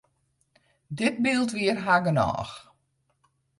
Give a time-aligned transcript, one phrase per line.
[0.99, 2.53] Dit byld wie har genôch.